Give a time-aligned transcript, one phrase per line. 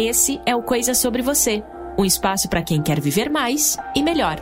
[0.00, 1.60] Esse é o Coisa Sobre Você
[1.98, 4.36] um espaço para quem quer viver mais e melhor.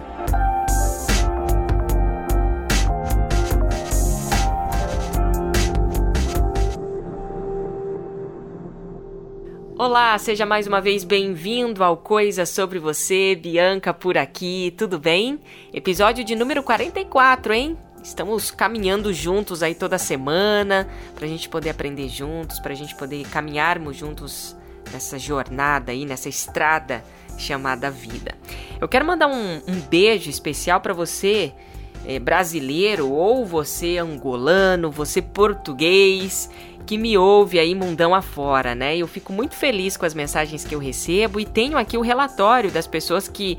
[9.79, 15.41] Olá, seja mais uma vez bem-vindo ao Coisa Sobre Você, Bianca por aqui, tudo bem?
[15.73, 17.79] Episódio de número 44, hein?
[18.04, 23.96] Estamos caminhando juntos aí toda semana, pra gente poder aprender juntos, pra gente poder caminharmos
[23.96, 24.54] juntos
[24.93, 27.05] nessa jornada aí, nessa estrada
[27.38, 28.34] chamada vida.
[28.80, 31.52] Eu quero mandar um, um beijo especial para você
[32.06, 36.51] é, brasileiro ou você angolano, você português
[36.87, 38.96] que me ouve aí mundão afora, né?
[38.96, 42.71] Eu fico muito feliz com as mensagens que eu recebo e tenho aqui o relatório
[42.71, 43.59] das pessoas que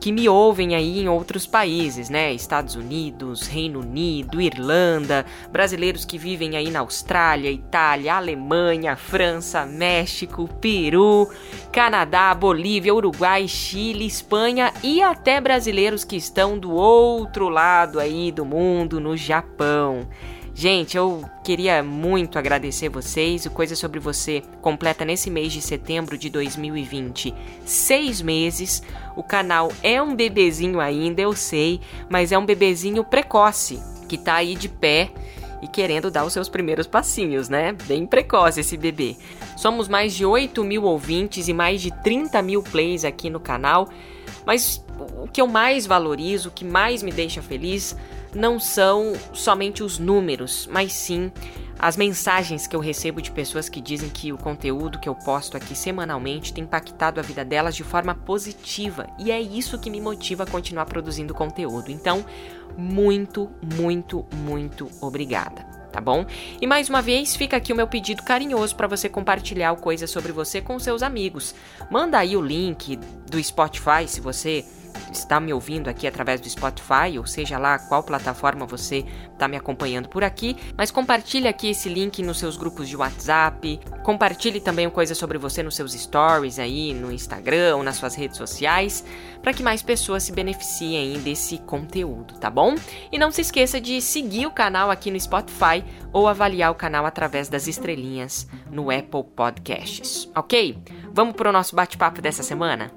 [0.00, 2.32] que me ouvem aí em outros países, né?
[2.32, 10.48] Estados Unidos, Reino Unido, Irlanda, brasileiros que vivem aí na Austrália, Itália, Alemanha, França, México,
[10.60, 11.28] Peru,
[11.72, 18.44] Canadá, Bolívia, Uruguai, Chile, Espanha e até brasileiros que estão do outro lado aí do
[18.44, 20.06] mundo, no Japão.
[20.56, 23.44] Gente, eu queria muito agradecer vocês.
[23.44, 27.34] O Coisa Sobre Você completa nesse mês de setembro de 2020
[27.66, 28.80] seis meses.
[29.16, 34.34] O canal é um bebezinho ainda, eu sei, mas é um bebezinho precoce que tá
[34.36, 35.10] aí de pé
[35.60, 37.72] e querendo dar os seus primeiros passinhos, né?
[37.86, 39.16] Bem precoce esse bebê.
[39.56, 43.88] Somos mais de 8 mil ouvintes e mais de 30 mil plays aqui no canal.
[44.46, 44.84] Mas
[45.20, 47.96] o que eu mais valorizo, o que mais me deixa feliz,
[48.34, 51.30] não são somente os números, mas sim
[51.78, 55.56] as mensagens que eu recebo de pessoas que dizem que o conteúdo que eu posto
[55.56, 59.06] aqui semanalmente tem impactado a vida delas de forma positiva.
[59.18, 61.90] E é isso que me motiva a continuar produzindo conteúdo.
[61.90, 62.24] Então,
[62.76, 66.26] muito, muito, muito obrigada tá bom?
[66.60, 70.08] E mais uma vez, fica aqui o meu pedido carinhoso para você compartilhar o Coisa
[70.08, 71.54] sobre você com seus amigos.
[71.88, 72.96] Manda aí o link
[73.30, 74.64] do Spotify se você
[75.12, 79.56] está me ouvindo aqui através do Spotify, ou seja lá qual plataforma você está me
[79.56, 84.88] acompanhando por aqui, mas compartilhe aqui esse link nos seus grupos de WhatsApp, compartilhe também
[84.90, 89.04] coisa sobre você nos seus stories aí no Instagram ou nas suas redes sociais,
[89.42, 92.74] para que mais pessoas se beneficiem desse conteúdo, tá bom?
[93.10, 97.04] E não se esqueça de seguir o canal aqui no Spotify ou avaliar o canal
[97.04, 100.78] através das estrelinhas no Apple Podcasts, ok?
[101.12, 102.90] Vamos para o nosso bate-papo dessa semana?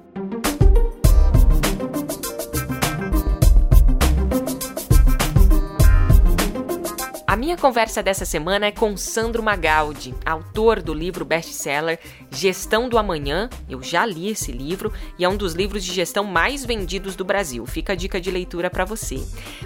[7.48, 11.98] Minha conversa dessa semana é com Sandro Magaldi, autor do livro best-seller
[12.30, 13.48] Gestão do Amanhã.
[13.66, 17.24] Eu já li esse livro e é um dos livros de gestão mais vendidos do
[17.24, 17.64] Brasil.
[17.64, 19.16] Fica a dica de leitura para você.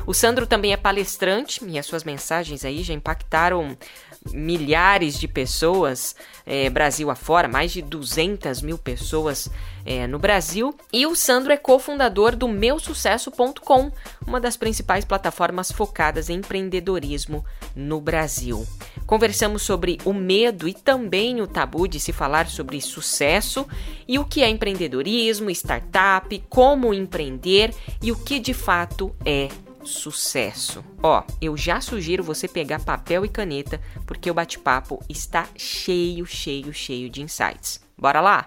[0.06, 3.76] O Sandro também é palestrante e as suas mensagens aí já impactaram
[4.33, 6.15] milhares de pessoas
[6.47, 9.49] é, Brasil afora, mais de 200 mil pessoas
[9.84, 10.75] é, no Brasil.
[10.93, 13.91] E o Sandro é cofundador do meusucesso.com,
[14.27, 17.44] uma das principais plataformas focadas em empreendedorismo
[17.75, 18.66] no Brasil.
[19.06, 23.66] Conversamos sobre o medo e também o tabu de se falar sobre sucesso
[24.06, 29.49] e o que é empreendedorismo, startup, como empreender e o que de fato é
[29.84, 30.84] sucesso.
[31.03, 36.72] Ó, eu já sugiro você pegar papel e caneta, porque o bate-papo está cheio, cheio,
[36.72, 37.81] cheio de insights.
[37.97, 38.44] Bora lá?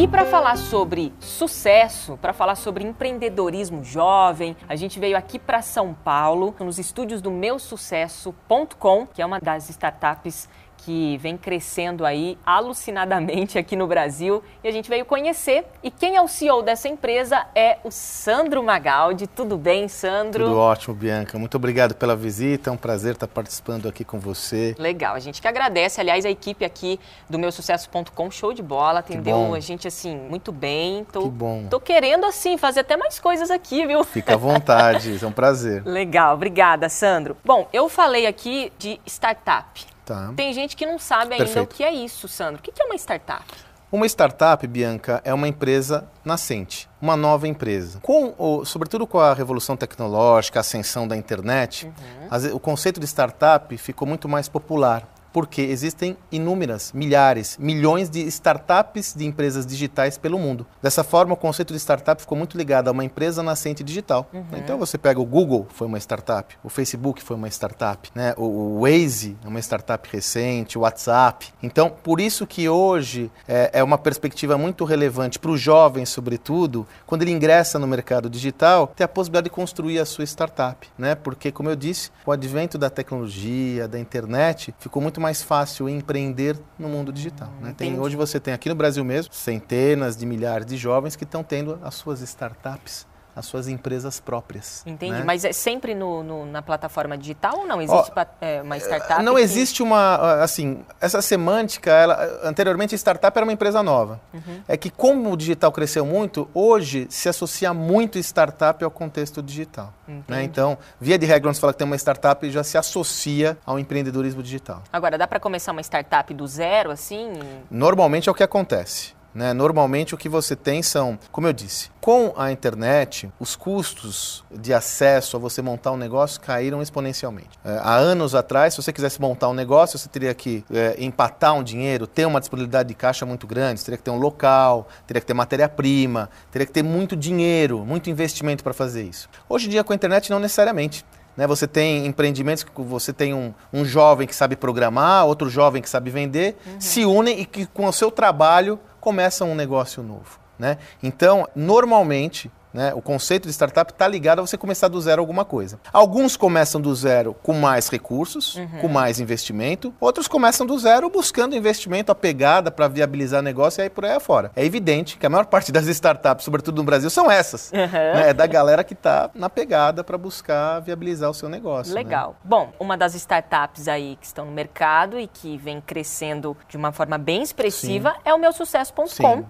[0.00, 5.60] E para falar sobre sucesso, para falar sobre empreendedorismo jovem, a gente veio aqui para
[5.60, 10.48] São Paulo, nos estúdios do meusucesso.com, que é uma das startups
[10.84, 15.64] que vem crescendo aí alucinadamente aqui no Brasil e a gente veio conhecer.
[15.82, 19.26] E quem é o CEO dessa empresa é o Sandro Magaldi.
[19.26, 20.44] Tudo bem, Sandro?
[20.44, 21.38] Tudo ótimo, Bianca.
[21.38, 22.70] Muito obrigado pela visita.
[22.70, 24.74] É um prazer estar participando aqui com você.
[24.78, 26.00] Legal, a gente que agradece.
[26.00, 26.98] Aliás, a equipe aqui
[27.28, 31.04] do meu sucesso.com, show de bola, atendeu a gente assim muito bem.
[31.04, 31.66] Tô, que bom.
[31.68, 34.02] Tô querendo assim fazer até mais coisas aqui, viu?
[34.04, 35.82] Fica à vontade, é um prazer.
[35.86, 37.36] Legal, obrigada, Sandro.
[37.44, 39.89] Bom, eu falei aqui de startup.
[40.04, 40.32] Tá.
[40.36, 41.72] Tem gente que não sabe ainda Perfeito.
[41.72, 42.60] o que é isso, Sandro.
[42.60, 43.44] O que é uma startup?
[43.92, 47.98] Uma startup, Bianca, é uma empresa nascente, uma nova empresa.
[48.00, 51.86] Com o, sobretudo com a revolução tecnológica, a ascensão da internet,
[52.30, 52.54] uhum.
[52.54, 55.08] o conceito de startup ficou muito mais popular.
[55.32, 60.66] Porque existem inúmeras, milhares, milhões de startups de empresas digitais pelo mundo.
[60.82, 64.28] Dessa forma, o conceito de startup ficou muito ligado a uma empresa nascente digital.
[64.32, 64.44] Uhum.
[64.56, 68.34] Então você pega o Google, foi uma startup, o Facebook foi uma startup, né?
[68.36, 71.48] o, Waze é uma startup recente, o WhatsApp.
[71.62, 76.86] Então, por isso que hoje é, é uma perspectiva muito relevante para o jovem, sobretudo,
[77.06, 80.88] quando ele ingressa no mercado digital, ter a possibilidade de construir a sua startup.
[80.98, 81.14] Né?
[81.14, 86.58] Porque, como eu disse, o advento da tecnologia, da internet, ficou muito mais fácil empreender
[86.78, 87.52] no mundo digital.
[87.60, 87.74] Né?
[87.76, 91.42] Tem, hoje você tem aqui no Brasil mesmo centenas de milhares de jovens que estão
[91.42, 93.06] tendo as suas startups
[93.40, 94.82] as suas empresas próprias.
[94.86, 95.24] Entendi, né?
[95.24, 97.82] mas é sempre no, no, na plataforma digital ou não?
[97.82, 99.22] Existe oh, é, uma startup?
[99.22, 99.40] Não que...
[99.40, 104.20] existe uma, assim, essa semântica, ela, anteriormente a startup era uma empresa nova.
[104.32, 104.62] Uhum.
[104.68, 109.92] É que como o digital cresceu muito, hoje se associa muito startup ao contexto digital.
[110.28, 110.42] Né?
[110.42, 113.78] Então, via de regra, quando você fala que tem uma startup, já se associa ao
[113.78, 114.82] empreendedorismo digital.
[114.92, 117.32] Agora, dá para começar uma startup do zero, assim?
[117.70, 119.19] Normalmente é o que acontece.
[119.34, 119.52] Né?
[119.52, 124.72] Normalmente o que você tem são, como eu disse, com a internet, os custos de
[124.74, 127.50] acesso a você montar um negócio caíram exponencialmente.
[127.64, 131.54] É, há anos atrás, se você quisesse montar um negócio, você teria que é, empatar
[131.54, 135.20] um dinheiro, ter uma disponibilidade de caixa muito grande, teria que ter um local, teria
[135.20, 139.28] que ter matéria-prima, teria que ter muito dinheiro, muito investimento para fazer isso.
[139.48, 141.04] Hoje em dia, com a internet, não necessariamente.
[141.36, 141.46] Né?
[141.46, 145.88] Você tem empreendimentos que você tem um, um jovem que sabe programar, outro jovem que
[145.88, 146.80] sabe vender, uhum.
[146.80, 150.38] se unem e que com o seu trabalho começam um negócio novo.
[150.58, 150.76] Né?
[151.02, 152.92] Então, normalmente, né?
[152.94, 155.78] O conceito de startup está ligado a você começar do zero alguma coisa.
[155.92, 158.78] Alguns começam do zero com mais recursos, uhum.
[158.80, 159.92] com mais investimento.
[160.00, 164.12] Outros começam do zero buscando investimento, a pegada para viabilizar negócio e aí por aí
[164.12, 164.50] afora.
[164.54, 167.70] É evidente que a maior parte das startups, sobretudo no Brasil, são essas.
[167.72, 167.86] Uhum.
[167.86, 168.30] Né?
[168.30, 171.94] É da galera que está na pegada para buscar viabilizar o seu negócio.
[171.94, 172.02] Né?
[172.02, 172.30] Legal.
[172.30, 172.36] Né?
[172.44, 176.92] Bom, uma das startups aí que estão no mercado e que vem crescendo de uma
[176.92, 178.20] forma bem expressiva Sim.
[178.24, 179.44] é o meu sucesso.com.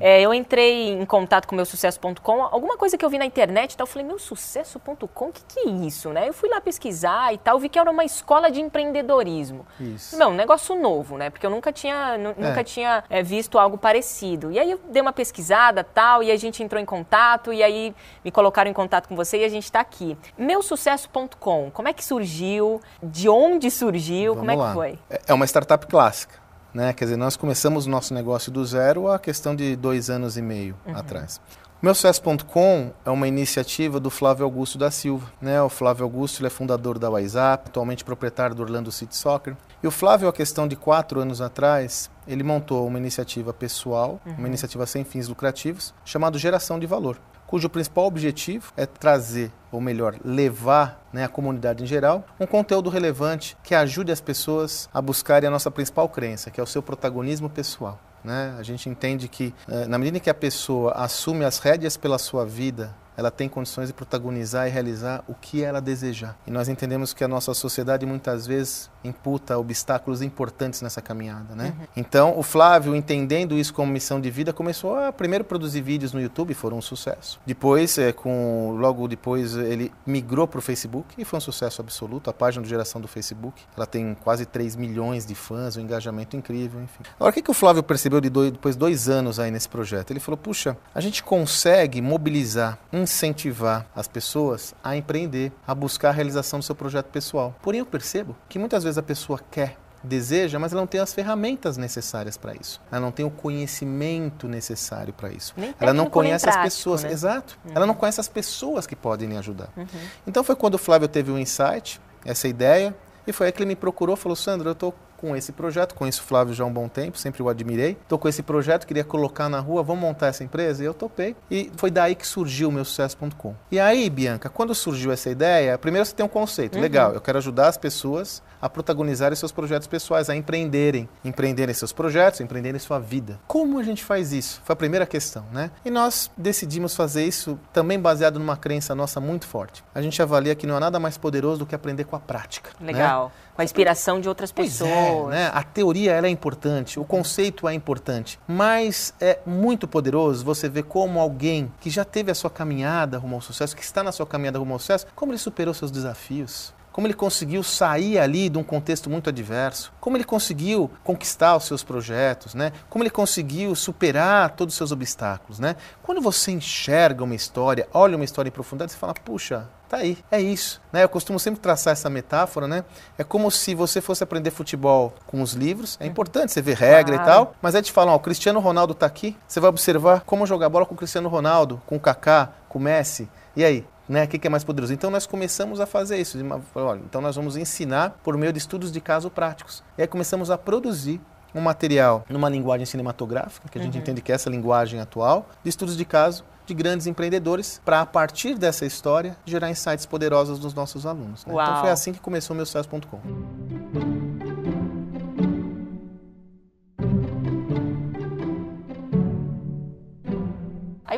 [0.00, 3.26] É, eu entrei em contato com o meu sucesso.com alguma coisa que eu vi na
[3.26, 6.28] internet e tal, eu falei, meu sucesso.com, o que, que é isso, né?
[6.28, 9.66] Eu fui lá pesquisar e tal, vi que era uma escola de empreendedorismo.
[9.80, 10.16] Isso.
[10.16, 11.28] Não, um negócio novo, né?
[11.28, 12.64] Porque eu nunca tinha, nunca é.
[12.64, 14.52] tinha é, visto algo parecido.
[14.52, 17.92] E aí eu dei uma pesquisada tal, e a gente entrou em contato, e aí
[18.24, 20.16] me colocaram em contato com você e a gente está aqui.
[20.38, 22.80] Meusucesso.com, como é que surgiu?
[23.02, 24.36] De onde surgiu?
[24.36, 24.68] Vamos como é lá.
[24.68, 24.98] que foi?
[25.10, 26.40] É, é uma startup clássica.
[26.72, 26.92] Né?
[26.92, 30.42] Quer dizer, nós começamos o nosso negócio do zero há questão de dois anos e
[30.42, 30.96] meio uhum.
[30.96, 31.40] atrás.
[31.82, 35.32] Meusucesso.com é uma iniciativa do Flávio Augusto da Silva.
[35.40, 35.60] Né?
[35.60, 39.56] O Flávio Augusto é fundador da WhatsApp, atualmente proprietário do Orlando City Soccer.
[39.82, 44.34] E o Flávio, a questão de quatro anos atrás, ele montou uma iniciativa pessoal, uhum.
[44.34, 47.18] uma iniciativa sem fins lucrativos, chamada Geração de Valor,
[47.48, 52.90] cujo principal objetivo é trazer, ou melhor, levar né, à comunidade em geral, um conteúdo
[52.90, 56.80] relevante que ajude as pessoas a buscarem a nossa principal crença, que é o seu
[56.80, 57.98] protagonismo pessoal.
[58.24, 58.54] Né?
[58.58, 62.46] A gente entende que, eh, na medida que a pessoa assume as rédeas pela sua
[62.46, 66.36] vida, ela tem condições de protagonizar e realizar o que ela desejar.
[66.46, 71.74] E nós entendemos que a nossa sociedade muitas vezes imputa obstáculos importantes nessa caminhada, né?
[71.78, 71.86] Uhum.
[71.96, 76.20] Então, o Flávio, entendendo isso como missão de vida, começou a primeiro produzir vídeos no
[76.20, 77.40] YouTube, foram um sucesso.
[77.44, 82.30] Depois, é, com logo depois, ele migrou para o Facebook e foi um sucesso absoluto.
[82.30, 86.36] A página de geração do Facebook, ela tem quase 3 milhões de fãs, um engajamento
[86.36, 87.02] incrível, enfim.
[87.16, 89.68] Agora, o que, que o Flávio percebeu de dois, depois de dois anos aí nesse
[89.68, 90.10] projeto?
[90.10, 92.78] Ele falou, puxa, a gente consegue mobilizar,
[93.12, 97.54] incentivar as pessoas a empreender, a buscar a realização do seu projeto pessoal.
[97.62, 101.12] Porém, eu percebo que muitas vezes a pessoa quer, deseja, mas ela não tem as
[101.12, 102.80] ferramentas necessárias para isso.
[102.90, 105.54] Ela não tem o conhecimento necessário para isso.
[105.56, 107.04] Nem ela não conhece as pessoas.
[107.04, 107.12] Né?
[107.12, 107.58] Exato.
[107.64, 107.72] Uhum.
[107.74, 109.68] Ela não conhece as pessoas que podem lhe ajudar.
[109.76, 109.86] Uhum.
[110.26, 112.94] Então foi quando o Flávio teve um insight, essa ideia,
[113.26, 116.20] e foi aí que ele me procurou, falou: Sandro, eu estou com esse projeto, conheço
[116.20, 117.96] o Flávio já há um bom tempo, sempre o admirei.
[118.02, 120.82] Estou com esse projeto, queria colocar na rua, vamos montar essa empresa?
[120.82, 121.36] E eu topei.
[121.48, 123.54] E foi daí que surgiu o meu sucesso.com.
[123.70, 126.82] E aí, Bianca, quando surgiu essa ideia, primeiro você tem um conceito, uhum.
[126.82, 131.92] legal, eu quero ajudar as pessoas a protagonizarem seus projetos pessoais, a empreenderem, empreenderem seus
[131.92, 133.40] projetos, empreenderem sua vida.
[133.48, 134.62] Como a gente faz isso?
[134.64, 135.72] Foi a primeira questão, né?
[135.84, 139.82] E nós decidimos fazer isso também baseado numa crença nossa muito forte.
[139.92, 142.70] A gente avalia que não há nada mais poderoso do que aprender com a prática.
[142.78, 142.92] Né?
[142.92, 143.26] Legal.
[143.26, 143.32] Né?
[143.56, 145.34] Com a inspiração de outras pois é, pessoas.
[145.34, 145.50] É, né?
[145.52, 150.84] A teoria ela é importante, o conceito é importante, mas é muito poderoso você ver
[150.84, 154.26] como alguém que já teve a sua caminhada rumo ao sucesso, que está na sua
[154.26, 158.58] caminhada rumo ao sucesso, como ele superou seus desafios como ele conseguiu sair ali de
[158.58, 162.72] um contexto muito adverso, como ele conseguiu conquistar os seus projetos, né?
[162.88, 165.58] como ele conseguiu superar todos os seus obstáculos.
[165.58, 165.74] Né?
[166.02, 170.18] Quando você enxerga uma história, olha uma história em profundidade, você fala, puxa, tá aí,
[170.30, 170.80] é isso.
[170.92, 171.02] Né?
[171.02, 172.82] Eu costumo sempre traçar essa metáfora, né?
[173.18, 175.98] É como se você fosse aprender futebol com os livros.
[176.00, 177.30] É importante você ver regra claro.
[177.30, 180.22] e tal, mas é te falar, ó, o Cristiano Ronaldo está aqui, você vai observar
[180.22, 183.28] como jogar bola com o Cristiano Ronaldo, com o Kaká, com o Messi.
[183.54, 184.24] E aí, né?
[184.24, 184.92] O que é mais poderoso?
[184.92, 186.38] Então nós começamos a fazer isso.
[186.74, 189.82] Olha, então nós vamos ensinar por meio de estudos de caso práticos.
[189.96, 191.20] E aí começamos a produzir
[191.54, 194.00] um material numa linguagem cinematográfica, que a gente uhum.
[194.00, 198.06] entende que é essa linguagem atual, de estudos de caso de grandes empreendedores para, a
[198.06, 201.44] partir dessa história, gerar insights poderosos dos nossos alunos.
[201.44, 201.52] Né?
[201.52, 204.11] Então foi assim que começou o meu sucesso.com.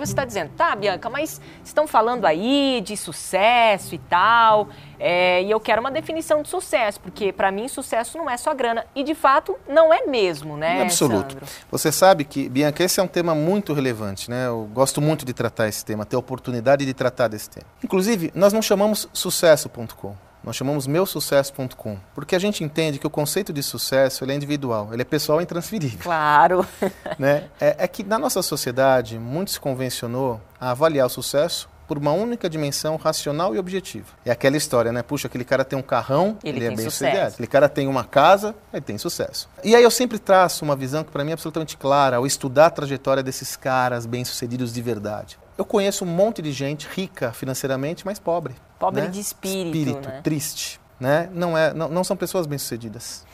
[0.05, 4.69] você está dizendo, tá, Bianca, mas estão falando aí de sucesso e tal,
[4.99, 8.55] é, e eu quero uma definição de sucesso, porque para mim sucesso não é só
[8.55, 8.87] grana.
[8.95, 10.79] E de fato não é mesmo, né?
[10.79, 11.33] Em absoluto.
[11.33, 11.47] Sandro?
[11.71, 14.47] Você sabe que, Bianca, esse é um tema muito relevante, né?
[14.47, 17.67] Eu gosto muito de tratar esse tema, ter a oportunidade de tratar desse tema.
[17.83, 20.15] Inclusive, nós não chamamos sucesso.com.
[20.45, 25.03] Nós chamamos meusucesso.com, porque a gente entende que o conceito de sucesso é individual, ele
[25.03, 26.01] é pessoal e intransferível.
[26.03, 26.67] Claro.
[27.19, 27.45] né?
[27.59, 32.13] É, é, que na nossa sociedade muito se convencionou a avaliar o sucesso por uma
[32.13, 34.07] única dimensão racional e objetiva.
[34.25, 35.03] É aquela história, né?
[35.03, 37.27] Puxa, aquele cara tem um carrão, ele, ele é bem sucedido.
[37.27, 39.49] Aquele cara tem uma casa, ele tem sucesso.
[39.63, 42.67] E aí eu sempre traço uma visão que para mim é absolutamente clara ao estudar
[42.67, 45.39] a trajetória desses caras bem-sucedidos de verdade.
[45.57, 48.55] Eu conheço um monte de gente rica financeiramente, mas pobre.
[48.79, 49.09] Pobre né?
[49.09, 49.77] de espírito.
[49.77, 50.21] Espírito, né?
[50.23, 50.81] triste.
[50.99, 51.29] Né?
[51.33, 53.25] Não, é, não, não são pessoas bem-sucedidas.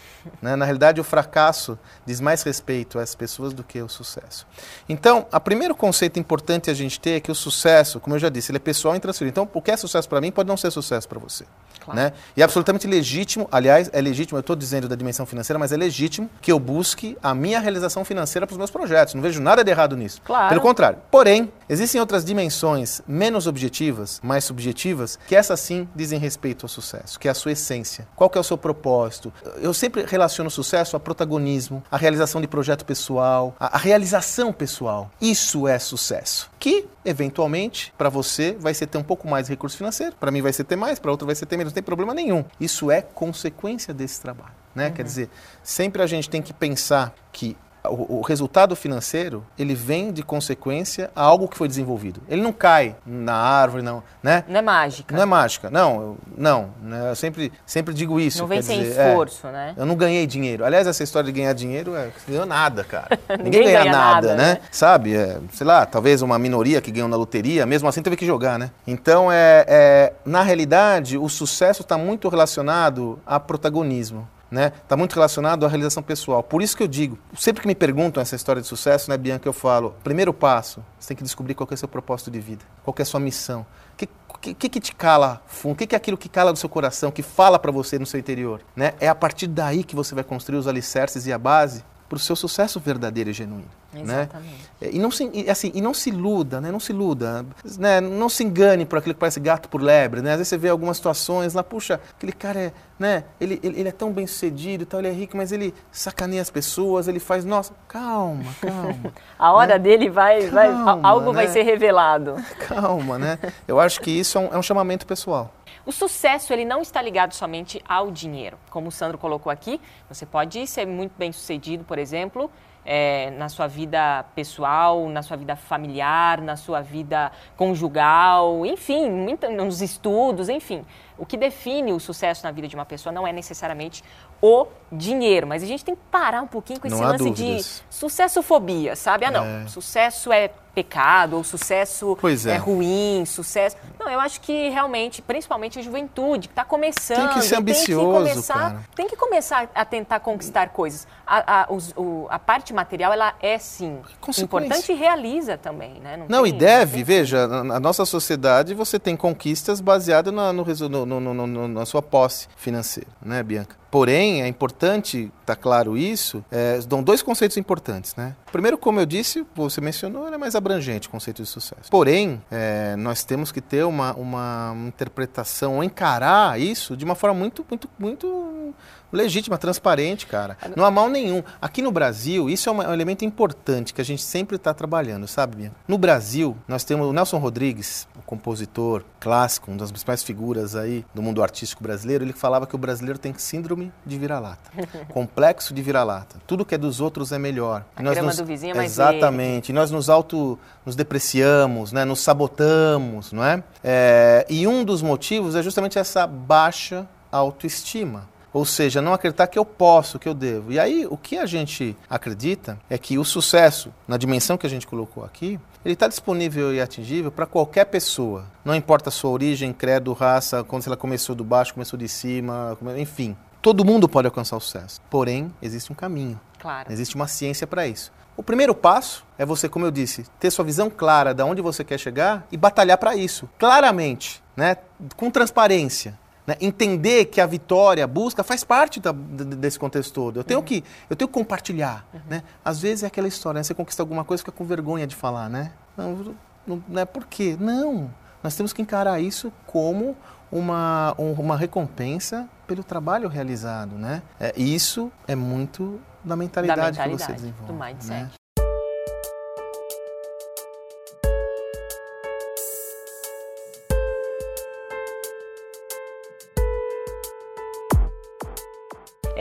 [0.40, 0.56] Né?
[0.56, 4.46] Na realidade, o fracasso diz mais respeito às pessoas do que o sucesso.
[4.88, 8.28] Então, o primeiro conceito importante a gente ter é que o sucesso, como eu já
[8.28, 9.30] disse, ele é pessoal e intransferível.
[9.30, 11.44] Então, o que é sucesso para mim pode não ser sucesso para você.
[11.80, 11.98] Claro.
[11.98, 12.12] Né?
[12.36, 15.76] E é absolutamente legítimo, aliás, é legítimo, eu estou dizendo da dimensão financeira, mas é
[15.76, 19.14] legítimo que eu busque a minha realização financeira para os meus projetos.
[19.14, 20.20] Não vejo nada de errado nisso.
[20.24, 20.48] Claro.
[20.50, 20.98] Pelo contrário.
[21.10, 27.18] Porém, existem outras dimensões menos objetivas, mais subjetivas, que essas sim dizem respeito ao sucesso,
[27.18, 28.06] que é a sua essência.
[28.14, 29.32] Qual que é o seu propósito?
[29.60, 34.52] Eu sempre relaciono o sucesso a protagonismo, a realização de projeto pessoal, a, a realização
[34.52, 35.10] pessoal.
[35.20, 36.50] Isso é sucesso.
[36.58, 40.42] Que, eventualmente, para você vai ser ter um pouco mais de recurso financeiro, para mim
[40.42, 42.44] vai ser ter mais, para outro vai ser ter menos, não tem problema nenhum.
[42.60, 44.54] Isso é consequência desse trabalho.
[44.74, 44.88] Né?
[44.88, 44.92] Uhum.
[44.94, 45.30] Quer dizer,
[45.62, 47.56] sempre a gente tem que pensar que
[47.88, 52.20] o, resultado financeiro ele vem de consequência a algo que foi desenvolvido.
[52.28, 54.44] Ele não cai na árvore, não, né?
[54.46, 55.14] Não é mágica.
[55.14, 56.70] Não é mágica, não, não.
[56.82, 57.10] Né?
[57.10, 58.40] Eu sempre, sempre digo isso.
[58.40, 59.74] Não vem sem dizer, esforço, é, né?
[59.76, 60.64] Eu não ganhei dinheiro.
[60.64, 63.18] Aliás, essa história de ganhar dinheiro é ganhou nada, cara.
[63.42, 64.54] Ninguém, ganha, ganha nada, nada, né?
[64.54, 64.60] né?
[64.70, 65.16] Sabe?
[65.16, 68.58] É, sei lá, talvez uma minoria que ganhou na loteria, mesmo assim teve que jogar,
[68.58, 68.70] né?
[68.86, 74.72] Então, é, é na realidade, o sucesso está muito relacionado a protagonismo né?
[74.82, 76.42] Está muito relacionado à realização pessoal.
[76.42, 79.48] Por isso que eu digo, sempre que me perguntam essa história de sucesso, né, Bianca,
[79.48, 82.64] eu falo, primeiro passo, você tem que descobrir qual é o seu propósito de vida,
[82.82, 83.64] qual é a sua missão.
[83.92, 85.72] O que, que, que, te cala fundo?
[85.72, 88.06] O que, que é aquilo que cala do seu coração, que fala para você no
[88.06, 88.62] seu interior?
[88.74, 88.94] Né?
[88.98, 92.18] É a partir daí que você vai construir os alicerces e a base para o
[92.18, 93.68] seu sucesso verdadeiro e genuíno.
[93.92, 94.02] Né?
[94.02, 94.70] Exatamente.
[94.80, 94.88] Né?
[94.92, 96.72] E, não se, e, assim, e não se iluda, né?
[96.72, 97.46] não se iluda,
[97.78, 98.00] né?
[98.00, 100.20] não se engane por aquilo que parece gato por lebre.
[100.20, 100.32] Né?
[100.32, 103.22] Às vezes você vê algumas situações lá, puxa, aquele cara é, né?
[103.40, 106.50] ele, ele, ele é tão bem sucedido, tal, ele é rico, mas ele sacaneia as
[106.50, 109.12] pessoas, ele faz, nossa, calma, calma.
[109.38, 109.78] A hora né?
[109.78, 111.52] dele vai, calma, vai algo vai né?
[111.52, 112.34] ser revelado.
[112.68, 113.38] Calma, né?
[113.66, 115.52] Eu acho que isso é um, é um chamamento pessoal.
[115.84, 118.58] O sucesso ele não está ligado somente ao dinheiro.
[118.70, 122.50] Como o Sandro colocou aqui, você pode ser muito bem sucedido, por exemplo,
[122.84, 129.08] é, na sua vida pessoal, na sua vida familiar, na sua vida conjugal, enfim,
[129.56, 130.84] nos estudos, enfim.
[131.18, 134.02] O que define o sucesso na vida de uma pessoa não é necessariamente
[134.40, 137.84] o dinheiro, mas a gente tem que parar um pouquinho com esse lance dúvidas.
[137.88, 139.26] de sucessofobia, sabe?
[139.26, 139.66] Ah, não, é.
[139.68, 142.50] sucesso é pecado, ou sucesso é.
[142.50, 142.56] é.
[142.56, 143.76] ruim, sucesso.
[143.98, 147.28] Não, eu acho que realmente, principalmente a juventude, que está começando.
[147.28, 148.84] Tem que ser ambicioso, tem que começar, cara.
[148.94, 151.06] Tem que começar a tentar conquistar coisas.
[151.26, 154.00] A, a, os, o, a parte material, ela é sim
[154.38, 156.16] importante e realiza também, né?
[156.16, 160.52] Não, Não tem, e deve, não veja, na nossa sociedade você tem conquistas baseadas no,
[160.62, 163.76] no, no, no, na sua posse financeira, né, Bianca?
[163.90, 168.36] Porém, é importante, tá claro isso, é, dão dois conceitos importantes, né?
[168.52, 171.90] Primeiro, como eu disse, você mencionou, ele é mais abrangente o conceito de sucesso.
[171.90, 177.64] Porém, é, nós temos que ter uma, uma interpretação, encarar isso de uma forma muito,
[177.68, 178.74] muito, muito
[179.12, 180.56] legítima, transparente, cara.
[180.76, 181.42] Não há mal nenhum.
[181.60, 185.56] Aqui no Brasil, isso é um elemento importante que a gente sempre está trabalhando, sabe,
[185.56, 185.72] Bia?
[185.86, 191.04] No Brasil, nós temos o Nelson Rodrigues, o compositor clássico, uma das principais figuras aí
[191.14, 194.70] do mundo artístico brasileiro, ele falava que o brasileiro tem síndrome de vira-lata.
[195.08, 196.36] complexo de vira-lata.
[196.46, 197.84] Tudo que é dos outros é melhor.
[197.96, 198.36] A nós nos...
[198.36, 199.70] do vizinho é mais Exatamente.
[199.70, 200.58] E nós nos auto...
[200.84, 202.04] nos depreciamos, né?
[202.04, 203.62] nos sabotamos, não é?
[203.82, 204.46] é?
[204.48, 208.28] E um dos motivos é justamente essa baixa autoestima.
[208.52, 210.72] Ou seja, não acreditar que eu posso, que eu devo.
[210.72, 214.70] E aí, o que a gente acredita é que o sucesso, na dimensão que a
[214.70, 218.44] gente colocou aqui, ele está disponível e atingível para qualquer pessoa.
[218.64, 222.76] Não importa a sua origem, credo, raça, quando ela começou do baixo, começou de cima,
[222.98, 223.36] enfim.
[223.62, 225.00] Todo mundo pode alcançar o sucesso.
[225.10, 226.40] Porém, existe um caminho.
[226.58, 226.92] Claro.
[226.92, 228.12] Existe uma ciência para isso.
[228.36, 231.84] O primeiro passo é você, como eu disse, ter sua visão clara de onde você
[231.84, 234.78] quer chegar e batalhar para isso, claramente, né?
[235.16, 236.18] com transparência.
[236.46, 236.56] Né?
[236.60, 240.40] Entender que a vitória, a busca, faz parte da, desse contexto todo.
[240.40, 240.66] Eu tenho, uhum.
[240.66, 242.06] que, eu tenho que compartilhar.
[242.12, 242.20] Uhum.
[242.28, 242.42] Né?
[242.64, 243.62] Às vezes é aquela história, né?
[243.62, 245.72] você conquista alguma coisa fica com vergonha de falar, né?
[245.96, 246.34] Não,
[246.66, 247.56] não, não é por quê?
[247.58, 248.12] Não.
[248.42, 250.16] Nós temos que encarar isso como
[250.50, 254.22] uma, uma recompensa pelo trabalho realizado, né?
[254.38, 257.72] É, isso é muito da mentalidade, da mentalidade que você desenvolve.
[257.72, 258.22] Do mindset.
[258.22, 258.30] Né?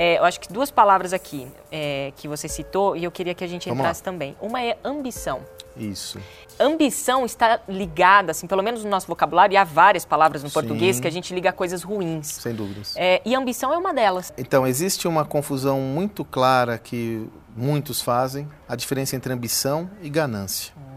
[0.01, 3.43] É, eu acho que duas palavras aqui é, que você citou e eu queria que
[3.43, 4.05] a gente Vamos entrasse lá.
[4.05, 4.33] também.
[4.39, 5.41] Uma é ambição.
[5.75, 6.17] Isso.
[6.57, 10.53] Ambição está ligada, assim, pelo menos no nosso vocabulário, e há várias palavras no Sim.
[10.53, 12.27] português que a gente liga a coisas ruins.
[12.27, 12.93] Sem dúvidas.
[12.95, 14.33] É, e ambição é uma delas.
[14.37, 20.73] Então, existe uma confusão muito clara que muitos fazem, a diferença entre ambição e ganância.
[20.77, 20.88] Hum.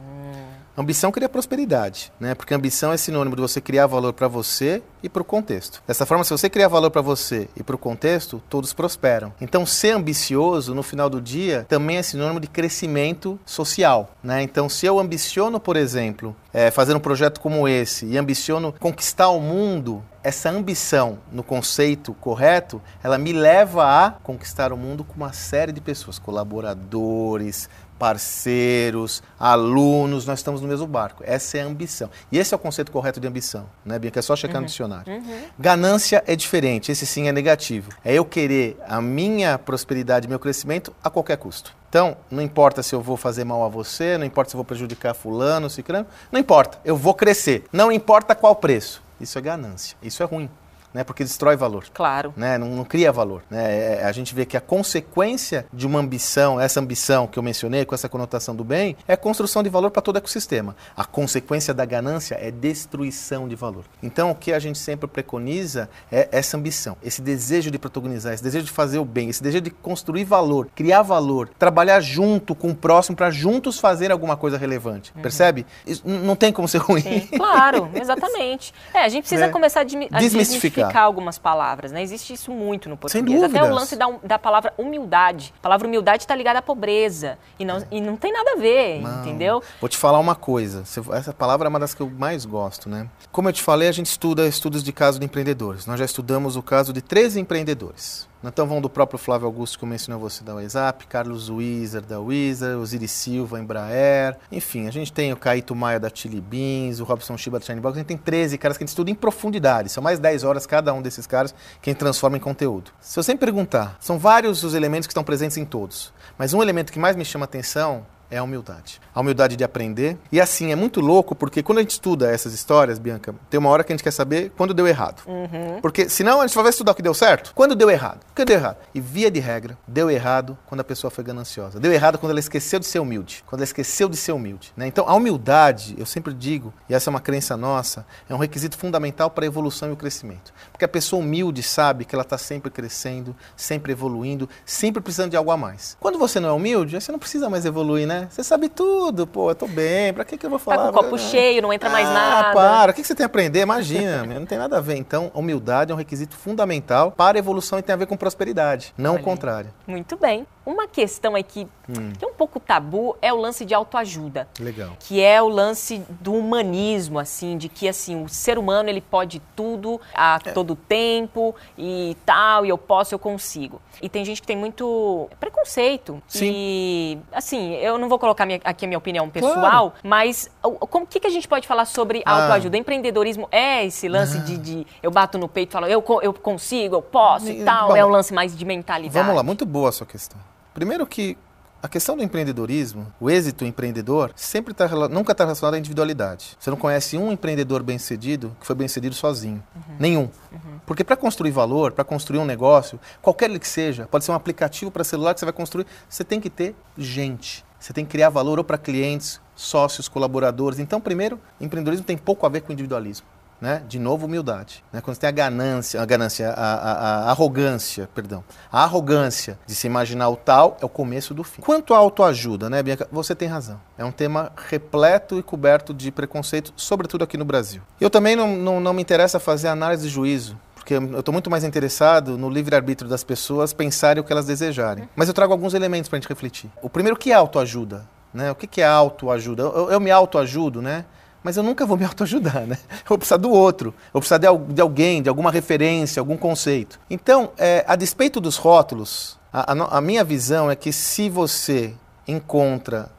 [0.76, 2.34] Ambição cria prosperidade, né?
[2.34, 5.82] Porque ambição é sinônimo de você criar valor para você e para o contexto.
[5.86, 9.34] Dessa forma, se você criar valor para você e para o contexto, todos prosperam.
[9.38, 14.42] Então, ser ambicioso no final do dia também é sinônimo de crescimento social, né?
[14.42, 19.28] Então, se eu ambiciono, por exemplo, é, fazer um projeto como esse e ambiciono conquistar
[19.28, 25.16] o mundo, essa ambição no conceito correto, ela me leva a conquistar o mundo com
[25.16, 27.68] uma série de pessoas, colaboradores,
[28.02, 31.22] parceiros, alunos, nós estamos no mesmo barco.
[31.24, 32.10] Essa é a ambição.
[32.32, 34.18] E esse é o conceito correto de ambição, né, Bianca?
[34.18, 34.62] É só checar uhum.
[34.62, 35.12] no dicionário.
[35.12, 35.42] Uhum.
[35.56, 37.92] Ganância é diferente, esse sim é negativo.
[38.04, 41.76] É eu querer a minha prosperidade, meu crescimento a qualquer custo.
[41.88, 44.64] Então, não importa se eu vou fazer mal a você, não importa se eu vou
[44.64, 47.66] prejudicar fulano, ciclano, não importa, eu vou crescer.
[47.72, 49.00] Não importa qual preço.
[49.20, 50.50] Isso é ganância, isso é ruim
[50.92, 51.04] né?
[51.04, 51.86] Porque destrói valor.
[51.92, 52.32] Claro.
[52.36, 52.58] Né?
[52.58, 53.42] Não, não cria valor.
[53.50, 53.62] Né?
[53.62, 57.42] É, é, a gente vê que a consequência de uma ambição, essa ambição que eu
[57.42, 60.76] mencionei, com essa conotação do bem, é construção de valor para todo o ecossistema.
[60.96, 63.84] A consequência da ganância é destruição de valor.
[64.02, 68.42] Então, o que a gente sempre preconiza é essa ambição, esse desejo de protagonizar, esse
[68.42, 72.70] desejo de fazer o bem, esse desejo de construir valor, criar valor, trabalhar junto com
[72.70, 75.12] o próximo para juntos fazer alguma coisa relevante.
[75.14, 75.22] Uhum.
[75.22, 75.66] Percebe?
[75.86, 77.02] Isso não tem como ser ruim.
[77.02, 78.72] Sim, claro, exatamente.
[78.92, 79.48] É, a gente precisa é.
[79.48, 80.81] começar a, desmistificar.
[80.82, 82.02] Simplificar algumas palavras, né?
[82.02, 83.42] Existe isso muito no português.
[83.42, 85.52] Até o lance da, da palavra humildade.
[85.58, 87.38] A palavra humildade está ligada à pobreza.
[87.58, 89.20] E não, e não tem nada a ver, não.
[89.20, 89.62] entendeu?
[89.80, 90.82] Vou te falar uma coisa.
[91.12, 93.08] Essa palavra é uma das que eu mais gosto, né?
[93.30, 95.86] Como eu te falei, a gente estuda estudos de caso de empreendedores.
[95.86, 98.28] Nós já estudamos o caso de 13 empreendedores.
[98.44, 102.18] Então vão do próprio Flávio Augusto, que eu mencionei você da WhatsApp, Carlos Wieser da
[102.18, 107.04] Wieser, Osiris Silva, Embraer, enfim, a gente tem o Caíto Maia da Chili Beans, o
[107.04, 109.14] Robson Shiba da Shine Box, a gente tem 13 caras que a gente estuda em
[109.14, 112.90] profundidade, são mais 10 horas cada um desses caras que a gente transforma em conteúdo.
[113.00, 116.60] Se você me perguntar, são vários os elementos que estão presentes em todos, mas um
[116.60, 118.98] elemento que mais me chama atenção é a humildade.
[119.14, 120.16] A humildade de aprender.
[120.32, 123.68] E assim, é muito louco, porque quando a gente estuda essas histórias, Bianca, tem uma
[123.68, 125.22] hora que a gente quer saber quando deu errado.
[125.26, 125.80] Uhum.
[125.82, 127.52] Porque senão a gente só vai estudar o que deu certo.
[127.54, 128.20] Quando deu errado?
[128.30, 128.78] O que deu errado?
[128.94, 131.78] E via de regra, deu errado quando a pessoa foi gananciosa.
[131.78, 133.44] Deu errado quando ela esqueceu de ser humilde.
[133.46, 134.72] Quando ela esqueceu de ser humilde.
[134.74, 134.86] Né?
[134.86, 138.78] Então, a humildade, eu sempre digo, e essa é uma crença nossa, é um requisito
[138.78, 140.54] fundamental para a evolução e o crescimento.
[140.72, 145.36] Porque a pessoa humilde sabe que ela está sempre crescendo, sempre evoluindo, sempre precisando de
[145.36, 145.98] algo a mais.
[146.00, 148.21] Quando você não é humilde, você não precisa mais evoluir, né?
[148.30, 150.86] Você sabe tudo, pô, eu tô bem, pra que, que eu vou falar?
[150.86, 152.50] Tá com o copo cheio, não entra mais ah, nada.
[152.50, 153.60] Ah, para, o que, que você tem a aprender?
[153.60, 154.96] Imagina, não tem nada a ver.
[154.96, 158.92] Então, humildade é um requisito fundamental para a evolução e tem a ver com prosperidade,
[158.96, 159.70] não Olha, o contrário.
[159.86, 160.46] Muito bem.
[160.64, 162.12] Uma questão aqui hum.
[162.18, 164.48] que é um pouco tabu é o lance de autoajuda.
[164.58, 164.96] Legal.
[165.00, 169.40] Que é o lance do humanismo, assim, de que assim, o ser humano ele pode
[169.56, 170.52] tudo a é.
[170.52, 173.80] todo tempo e tal, e eu posso, eu consigo.
[174.00, 176.22] E tem gente que tem muito preconceito.
[176.26, 176.52] Sim.
[176.54, 179.92] E assim, eu não vou colocar minha, aqui a minha opinião pessoal, claro.
[180.02, 182.42] mas o que, que a gente pode falar sobre ah.
[182.42, 182.76] autoajuda?
[182.76, 186.96] Empreendedorismo é esse lance de, de, eu bato no peito e falo, eu, eu consigo,
[186.96, 187.88] eu posso e tal?
[187.88, 189.12] Bom, é um lance mais de mentalidade.
[189.12, 190.38] Vamos lá, muito boa a sua questão.
[190.74, 191.36] Primeiro que
[191.82, 196.56] a questão do empreendedorismo, o êxito empreendedor, sempre tá, nunca está relacionado à individualidade.
[196.58, 199.62] Você não conhece um empreendedor bem-sucedido que foi bem-sucedido sozinho.
[199.74, 199.96] Uhum.
[199.98, 200.30] Nenhum.
[200.52, 200.80] Uhum.
[200.86, 204.92] Porque para construir valor, para construir um negócio, qualquer que seja, pode ser um aplicativo
[204.92, 207.64] para celular que você vai construir, você tem que ter gente.
[207.80, 210.78] Você tem que criar valor ou para clientes, sócios, colaboradores.
[210.78, 213.26] Então, primeiro, empreendedorismo tem pouco a ver com individualismo
[213.62, 213.80] né?
[213.86, 214.82] De novo, humildade.
[214.92, 215.00] Né?
[215.00, 216.92] Quando você tem a ganância, a ganância, a, a,
[217.28, 221.62] a, arrogância, perdão, a arrogância de se imaginar o tal é o começo do fim.
[221.62, 223.06] Quanto à autoajuda, né, Bianca?
[223.12, 223.80] Você tem razão.
[223.96, 227.82] É um tema repleto e coberto de preconceito, sobretudo aqui no Brasil.
[228.00, 231.48] Eu também não, não, não me interessa fazer análise de juízo porque eu estou muito
[231.48, 235.08] mais interessado no livre-arbítrio das pessoas pensarem o que elas desejarem.
[235.14, 236.68] Mas eu trago alguns elementos para a gente refletir.
[236.82, 238.04] O primeiro, o que é autoajuda?
[238.34, 238.50] Né?
[238.50, 239.62] O que é autoajuda?
[239.62, 241.04] Eu, eu me autoajudo, né?
[241.42, 242.78] Mas eu nunca vou me autoajudar, né?
[242.90, 246.36] Eu vou precisar do outro, eu vou precisar de, de alguém, de alguma referência, algum
[246.36, 246.98] conceito.
[247.10, 251.94] Então, é, a despeito dos rótulos, a, a, a minha visão é que se você
[252.26, 253.10] encontra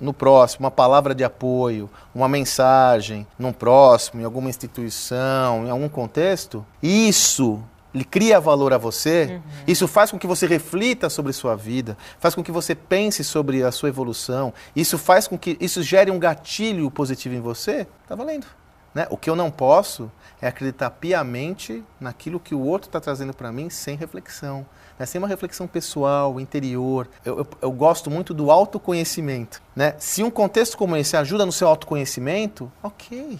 [0.00, 5.88] no próximo uma palavra de apoio, uma mensagem, num próximo, em alguma instituição, em algum
[5.88, 7.62] contexto, isso
[7.94, 9.42] ele cria valor a você, uhum.
[9.66, 13.62] isso faz com que você reflita sobre sua vida, faz com que você pense sobre
[13.62, 18.14] a sua evolução, isso faz com que isso gere um gatilho positivo em você, está
[18.14, 18.46] valendo.
[18.94, 19.06] Né?
[19.08, 20.10] O que eu não posso
[20.42, 24.66] é acreditar piamente naquilo que o outro está trazendo para mim sem reflexão,
[24.98, 25.06] né?
[25.06, 27.08] sem uma reflexão pessoal, interior.
[27.24, 29.62] Eu, eu, eu, gosto muito do autoconhecimento.
[29.76, 29.94] Né?
[29.98, 33.38] Se um contexto como esse ajuda no seu autoconhecimento, ok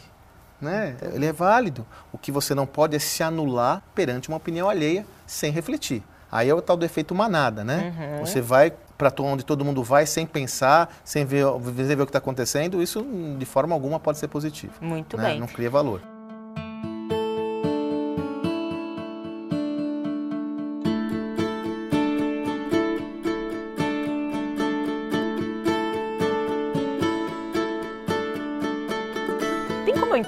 [0.61, 0.97] né?
[1.13, 1.87] Ele é válido.
[2.13, 6.03] O que você não pode é se anular perante uma opinião alheia sem refletir.
[6.31, 7.93] Aí é o tal do efeito manada, né?
[7.99, 8.27] Uhum.
[8.27, 12.19] Você vai para onde todo mundo vai sem pensar, sem ver, ver o que está
[12.19, 12.83] acontecendo.
[12.83, 13.05] Isso,
[13.39, 14.75] de forma alguma, pode ser positivo.
[14.81, 15.31] Muito né?
[15.31, 15.41] bem.
[15.41, 16.03] Não cria valor.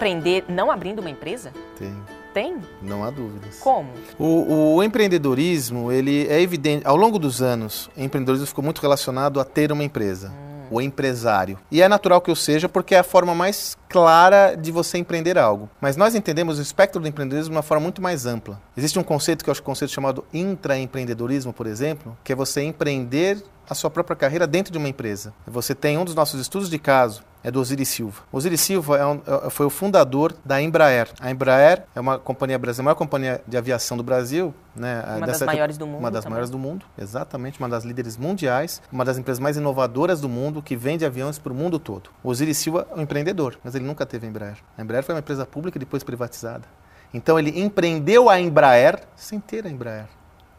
[0.02, 1.52] Empreender não abrindo uma empresa?
[1.78, 1.94] Tem.
[2.34, 2.56] Tem?
[2.80, 3.58] Não há dúvidas.
[3.60, 3.90] Como?
[4.18, 6.84] O, o, empreendedorismo, ele é evidente.
[6.86, 10.30] Ao longo dos anos, o empreendedorismo ficou muito relacionado a ter uma empresa.
[10.30, 10.66] Hum.
[10.70, 11.58] O empresário.
[11.70, 15.36] E é natural que eu seja, porque é a forma mais clara de você empreender
[15.36, 15.68] algo.
[15.78, 18.58] Mas nós entendemos o espectro do empreendedorismo de uma forma muito mais ampla.
[18.74, 22.62] Existe um conceito que eu acho um conceito chamado intraempreendedorismo, por exemplo, que é você
[22.62, 25.34] empreender a sua própria carreira dentro de uma empresa.
[25.46, 28.22] Você tem um dos nossos estudos de caso, é do Osiris Silva.
[28.30, 31.08] Osiris Silva é um, é, foi o fundador da Embraer.
[31.20, 34.54] A Embraer é uma companhia brasileira, a maior companhia de aviação do Brasil.
[34.74, 35.98] Né, uma das maiores do mundo.
[35.98, 36.32] Uma das também.
[36.32, 40.62] maiores do mundo, exatamente, uma das líderes mundiais, uma das empresas mais inovadoras do mundo,
[40.62, 42.10] que vende aviões para o mundo todo.
[42.22, 44.56] O Osiris Silva é um empreendedor, mas ele nunca teve a Embraer.
[44.78, 46.64] A Embraer foi uma empresa pública e depois privatizada.
[47.12, 50.06] Então ele empreendeu a Embraer sem ter a Embraer.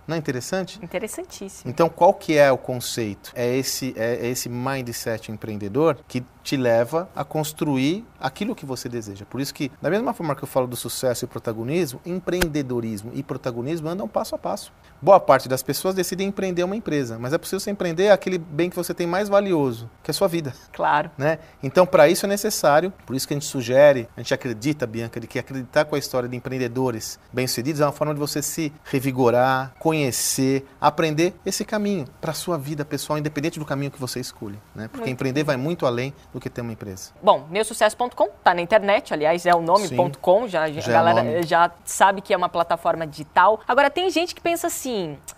[0.08, 0.80] Não é interessante?
[0.84, 1.70] Interessantíssimo.
[1.70, 3.32] Então, qual que é o conceito?
[3.34, 8.90] É esse, é, é esse mindset empreendedor que te leva a construir aquilo que você
[8.90, 9.26] deseja.
[9.26, 13.24] Por isso que, da mesma forma que eu falo do sucesso e protagonismo, empreendedorismo e
[13.24, 14.74] protagonismo andam passo a passo.
[15.04, 18.70] Boa parte das pessoas decidem empreender uma empresa, mas é possível você empreender aquele bem
[18.70, 20.54] que você tem mais valioso, que é a sua vida.
[20.72, 21.12] Claro.
[21.18, 21.40] Né?
[21.62, 25.20] Então, para isso é necessário, por isso que a gente sugere, a gente acredita, Bianca,
[25.20, 28.72] de que acreditar com a história de empreendedores bem-sucedidos é uma forma de você se
[28.86, 34.22] revigorar, conhecer, aprender esse caminho para a sua vida pessoal, independente do caminho que você
[34.22, 34.58] escolhe.
[34.74, 34.88] Né?
[34.88, 35.48] Porque muito empreender bem.
[35.48, 37.12] vai muito além do que ter uma empresa.
[37.22, 41.44] Bom, meusucesso.com está na internet, aliás, é o nome.com, já, já, a é galera é
[41.44, 43.60] já sabe que é uma plataforma digital.
[43.68, 44.93] Agora, tem gente que pensa assim,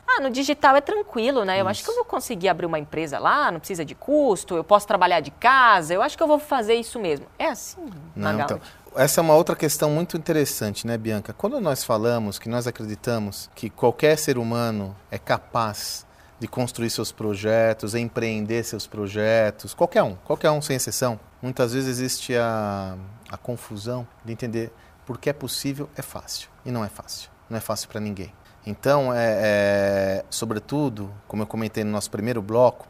[0.08, 1.56] ah, no digital é tranquilo, né?
[1.56, 1.70] Eu Isso.
[1.70, 4.88] acho que eu vou conseguir abrir uma empresa lá, não precisa de custo, eu posso
[4.88, 7.26] trabalhar de casa, eu acho que eu vou fazer isso mesmo.
[7.38, 8.60] É assim, não, então,
[8.96, 11.34] essa é uma outra questão muito interessante, né, Bianca?
[11.34, 16.06] Quando nós falamos que nós acreditamos que qualquer ser humano é capaz
[16.40, 21.20] de construir seus projetos, empreender seus projetos, qualquer um, qualquer um sem exceção.
[21.42, 22.98] Muitas vezes existe a,
[23.30, 24.72] a confusão de entender
[25.06, 26.50] porque é possível, é fácil.
[26.66, 27.30] E não é fácil.
[27.50, 28.34] Não é fácil para ninguém.
[28.66, 32.88] Então, é, é, sobretudo, como eu comentei no nosso primeiro bloco,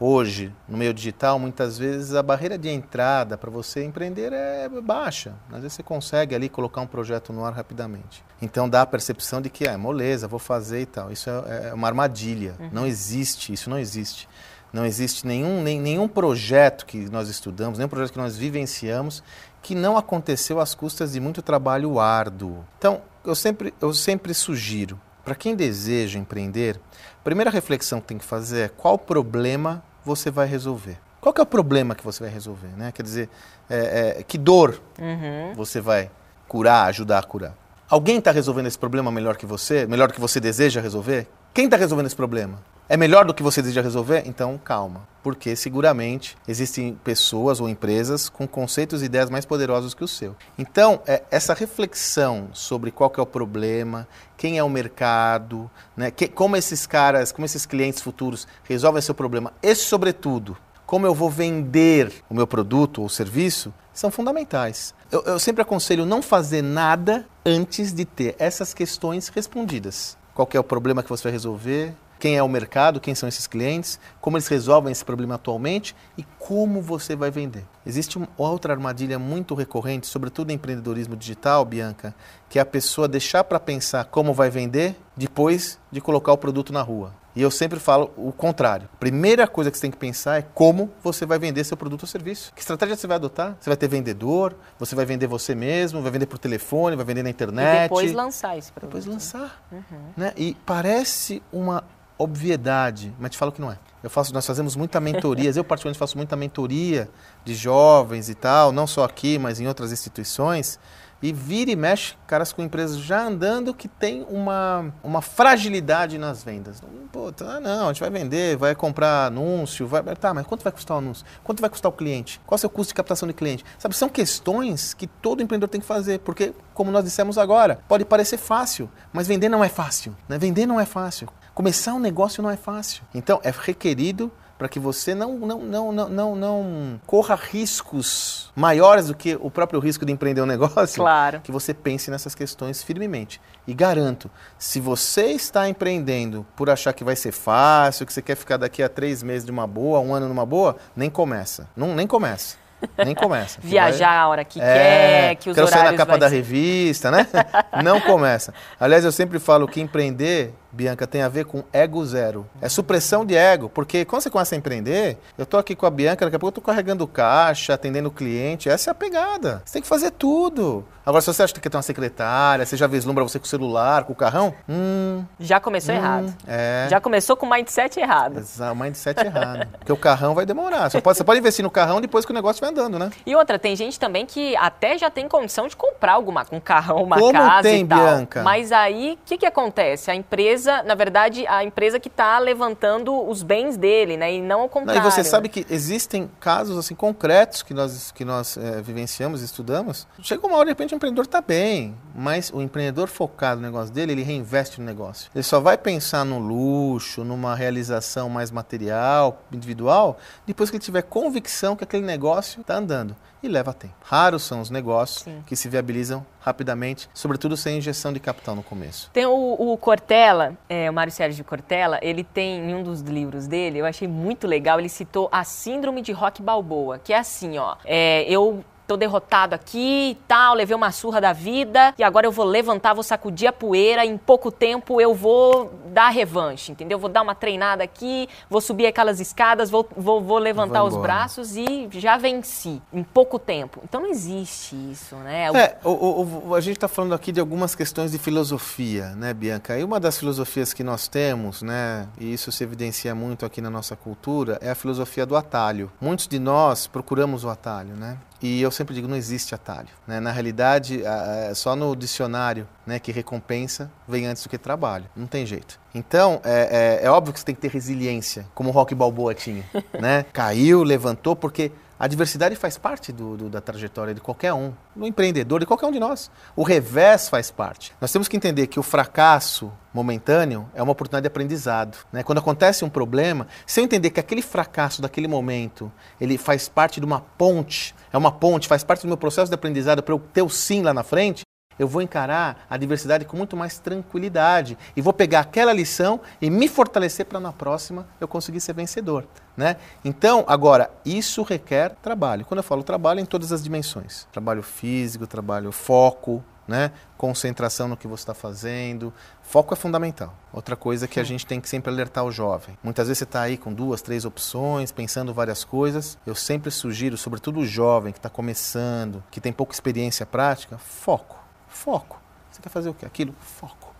[0.00, 5.34] hoje, no meio digital, muitas vezes a barreira de entrada para você empreender é baixa.
[5.50, 8.24] Às vezes você consegue ali colocar um projeto no ar rapidamente.
[8.40, 11.10] Então dá a percepção de que é moleza, vou fazer e tal.
[11.12, 12.54] Isso é, é uma armadilha.
[12.58, 12.70] Uhum.
[12.72, 14.28] Não existe, isso não existe.
[14.72, 19.22] Não existe nenhum, nem, nenhum projeto que nós estudamos, nenhum projeto que nós vivenciamos
[19.62, 22.64] que não aconteceu às custas de muito trabalho árduo.
[22.78, 26.80] Então, eu sempre, eu sempre sugiro, para quem deseja empreender,
[27.20, 30.96] a primeira reflexão que tem que fazer é qual problema você vai resolver.
[31.20, 32.68] Qual é o problema que você vai resolver?
[32.78, 32.90] Né?
[32.92, 33.28] Quer dizer,
[33.68, 35.52] é, é, que dor uhum.
[35.54, 36.10] você vai
[36.48, 37.54] curar, ajudar a curar?
[37.90, 39.86] Alguém está resolvendo esse problema melhor que você?
[39.86, 41.28] Melhor que você deseja resolver?
[41.52, 42.58] Quem está resolvendo esse problema?
[42.90, 44.22] É melhor do que você deseja resolver?
[44.24, 45.06] Então, calma.
[45.22, 50.34] Porque seguramente existem pessoas ou empresas com conceitos e ideias mais poderosos que o seu.
[50.56, 56.26] Então, é, essa reflexão sobre qual é o problema, quem é o mercado, né, que,
[56.28, 61.28] como esses caras, como esses clientes futuros resolvem seu problema e, sobretudo, como eu vou
[61.28, 64.94] vender o meu produto ou serviço, são fundamentais.
[65.12, 70.16] Eu, eu sempre aconselho não fazer nada antes de ter essas questões respondidas.
[70.34, 71.94] Qual é o problema que você vai resolver?
[72.18, 76.24] Quem é o mercado, quem são esses clientes, como eles resolvem esse problema atualmente e
[76.38, 77.64] como você vai vender.
[77.86, 82.14] Existe uma outra armadilha muito recorrente, sobretudo em empreendedorismo digital, Bianca,
[82.48, 86.72] que é a pessoa deixar para pensar como vai vender depois de colocar o produto
[86.72, 87.12] na rua.
[87.38, 88.88] E eu sempre falo o contrário.
[88.98, 92.08] Primeira coisa que você tem que pensar é como você vai vender seu produto ou
[92.08, 92.52] serviço.
[92.52, 93.56] Que estratégia você vai adotar?
[93.60, 97.22] Você vai ter vendedor, você vai vender você mesmo, vai vender por telefone, vai vender
[97.22, 97.78] na internet.
[97.78, 98.90] E depois lançar esse produto.
[98.90, 99.64] Depois lançar.
[99.70, 100.00] Uhum.
[100.16, 100.32] Né?
[100.36, 101.84] E parece uma
[102.18, 103.78] obviedade, mas te falo que não é.
[104.02, 107.08] Eu faço, nós fazemos muita mentorias, eu particularmente faço muita mentoria
[107.44, 110.78] de jovens e tal, não só aqui, mas em outras instituições.
[111.20, 116.44] E vira e mexe, caras com empresas já andando que tem uma, uma fragilidade nas
[116.44, 116.80] vendas.
[117.10, 120.00] Pô, tá, não, a gente vai vender, vai comprar anúncio, vai.
[120.14, 121.26] Tá, mas quanto vai custar o anúncio?
[121.42, 122.40] Quanto vai custar o cliente?
[122.46, 123.64] Qual é o seu custo de captação de cliente?
[123.80, 128.04] Sabe, são questões que todo empreendedor tem que fazer, porque, como nós dissemos agora, pode
[128.04, 130.14] parecer fácil, mas vender não é fácil.
[130.28, 130.38] Né?
[130.38, 131.28] Vender não é fácil.
[131.58, 133.02] Começar um negócio não é fácil.
[133.12, 139.08] Então, é requerido para que você não, não, não, não, não, não corra riscos maiores
[139.08, 140.94] do que o próprio risco de empreender um negócio.
[141.02, 141.40] Claro.
[141.40, 143.40] Que você pense nessas questões firmemente.
[143.66, 148.36] E garanto, se você está empreendendo por achar que vai ser fácil, que você quer
[148.36, 151.68] ficar daqui a três meses de uma boa, um ano numa boa, nem começa.
[151.76, 152.56] Não, nem começa.
[153.04, 153.58] Nem começa.
[153.62, 154.18] Viajar vai...
[154.18, 157.26] a hora que é, quer, que os quero horários sair na capa da revista, né?
[157.82, 158.52] Não começa.
[158.78, 162.46] Aliás, eu sempre falo que empreender Bianca, tem a ver com ego zero.
[162.60, 165.90] É supressão de ego, porque quando você começa a empreender, eu estou aqui com a
[165.90, 168.68] Bianca, daqui a pouco eu estou carregando caixa, atendendo o cliente.
[168.68, 169.62] Essa é a pegada.
[169.64, 170.84] Você tem que fazer tudo.
[171.06, 173.48] Agora, se você acha que quer ter uma secretária, você já vislumbra você com o
[173.48, 176.34] celular, com o carrão, hum, Já começou hum, errado.
[176.46, 176.86] É.
[176.90, 178.38] Já começou com o mindset errado.
[178.38, 179.66] Exato, o mindset errado.
[179.78, 180.90] Porque o carrão vai demorar.
[180.90, 183.10] Você pode, você pode investir no carrão depois que o negócio vai andando, né?
[183.26, 187.02] E outra, tem gente também que até já tem condição de comprar alguma, um carrão,
[187.02, 187.98] uma Como casa tem, e tal.
[187.98, 188.42] Bianca?
[188.42, 190.10] Mas aí, o que, que acontece?
[190.10, 194.34] A empresa empresa, na verdade, a empresa que está levantando os bens dele, né?
[194.34, 195.00] E não o contrário.
[195.00, 199.42] Não, e você sabe que existem casos assim concretos que nós, que nós é, vivenciamos,
[199.42, 200.06] estudamos.
[200.22, 203.92] Chega uma hora, de repente, o empreendedor está bem, mas o empreendedor focado no negócio
[203.92, 205.30] dele, ele reinveste no negócio.
[205.34, 211.02] Ele só vai pensar no luxo, numa realização mais material, individual, depois que ele tiver
[211.02, 213.94] convicção que aquele negócio está andando e leva tempo.
[214.02, 215.42] Raros são os negócios Sim.
[215.46, 219.10] que se viabilizam rapidamente, sobretudo sem injeção de capital no começo.
[219.12, 223.46] Tem o, o Cortella, é, o Mário Sérgio Cortella, ele tem em um dos livros
[223.46, 227.58] dele, eu achei muito legal, ele citou a síndrome de Rock Balboa, que é assim,
[227.58, 232.26] ó, é, eu tô derrotado aqui e tal, levei uma surra da vida e agora
[232.26, 236.98] eu vou levantar, vou sacudir a poeira, em pouco tempo eu vou dar revanche, entendeu?
[236.98, 241.54] Vou dar uma treinada aqui, vou subir aquelas escadas, vou, vou, vou levantar os braços
[241.54, 243.82] e já venci em pouco tempo.
[243.84, 245.50] Então não existe isso, né?
[245.54, 249.34] É, o, o, o, a gente está falando aqui de algumas questões de filosofia, né,
[249.34, 249.78] Bianca?
[249.78, 253.68] E uma das filosofias que nós temos, né, e isso se evidencia muito aqui na
[253.68, 255.92] nossa cultura, é a filosofia do atalho.
[256.00, 258.16] Muitos de nós procuramos o atalho, né?
[258.40, 259.88] E eu sempre digo, não existe atalho.
[260.06, 260.20] Né?
[260.20, 265.06] Na realidade, é só no dicionário né, que recompensa vem antes do que trabalho.
[265.16, 265.78] Não tem jeito.
[265.94, 269.34] Então, é, é, é óbvio que você tem que ter resiliência, como o Rock Balboa
[269.34, 269.64] tinha.
[270.00, 270.24] né?
[270.32, 275.06] Caiu, levantou, porque a diversidade faz parte do, do, da trajetória de qualquer um, do
[275.06, 276.30] empreendedor, de qualquer um de nós.
[276.54, 277.92] O revés faz parte.
[278.00, 281.98] Nós temos que entender que o fracasso momentâneo é uma oportunidade de aprendizado.
[282.12, 282.22] Né?
[282.22, 287.00] Quando acontece um problema, se eu entender que aquele fracasso daquele momento ele faz parte
[287.00, 290.18] de uma ponte, é uma ponte, faz parte do meu processo de aprendizado para eu
[290.18, 291.42] ter o sim lá na frente,
[291.78, 296.50] eu vou encarar a diversidade com muito mais tranquilidade e vou pegar aquela lição e
[296.50, 299.26] me fortalecer para na próxima eu conseguir ser vencedor.
[299.56, 299.76] Né?
[300.04, 302.44] Então, agora, isso requer trabalho.
[302.44, 306.92] Quando eu falo trabalho, é em todas as dimensões: trabalho físico, trabalho foco, né?
[307.16, 309.12] concentração no que você está fazendo.
[309.42, 310.32] Foco é fundamental.
[310.52, 312.78] Outra coisa que a gente tem que sempre alertar o jovem.
[312.84, 316.18] Muitas vezes você está aí com duas, três opções, pensando várias coisas.
[316.26, 321.47] Eu sempre sugiro, sobretudo o jovem que está começando, que tem pouca experiência prática, foco.
[321.68, 322.20] Foco.
[322.50, 323.06] Você quer fazer o quê?
[323.06, 323.34] Aquilo?
[323.40, 323.94] Foco.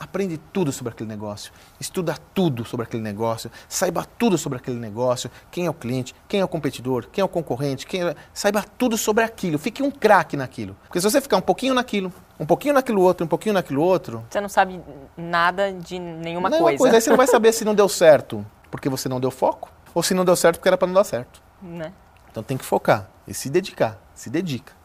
[0.00, 5.28] Aprende tudo sobre aquele negócio, estuda tudo sobre aquele negócio, saiba tudo sobre aquele negócio,
[5.50, 8.14] quem é o cliente, quem é o competidor, quem é o concorrente, quem é...
[8.32, 10.76] saiba tudo sobre aquilo, fique um craque naquilo.
[10.84, 14.24] Porque se você ficar um pouquinho naquilo, um pouquinho naquilo outro, um pouquinho naquilo outro,
[14.30, 14.80] você não sabe
[15.16, 16.78] nada de nenhuma, nenhuma coisa.
[16.78, 16.96] coisa.
[16.96, 20.00] Aí você não vai saber se não deu certo porque você não deu foco ou
[20.00, 21.42] se não deu certo porque era para não dar certo.
[21.60, 21.92] Né?
[22.30, 24.77] Então tem que focar e se dedicar, se dedica.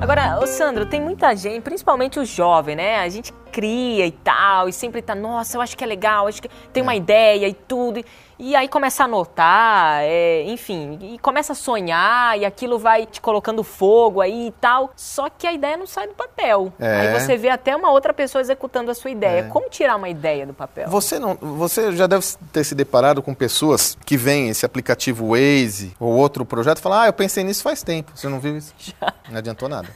[0.00, 3.00] Agora, Sandro, tem muita gente, principalmente o jovem, né?
[3.00, 6.40] A gente cria e tal, e sempre tá, nossa, eu acho que é legal, acho
[6.40, 6.96] que tem uma é.
[6.96, 7.98] ideia e tudo.
[7.98, 8.04] E,
[8.38, 13.20] e aí começa a anotar, é, enfim, e começa a sonhar, e aquilo vai te
[13.20, 14.92] colocando fogo aí e tal.
[14.94, 16.72] Só que a ideia não sai do papel.
[16.78, 17.00] É.
[17.00, 19.40] Aí você vê até uma outra pessoa executando a sua ideia.
[19.40, 19.48] É.
[19.48, 20.88] Como tirar uma ideia do papel?
[20.88, 25.96] Você não, você já deve ter se deparado com pessoas que veem esse aplicativo Waze
[25.98, 28.12] ou outro projeto e falam: "Ah, eu pensei nisso faz tempo".
[28.14, 28.72] Você não viu isso?
[28.78, 29.12] Já.
[29.28, 29.88] Não adiantou nada,